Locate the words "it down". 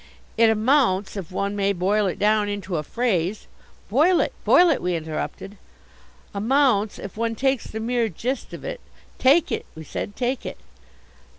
2.07-2.49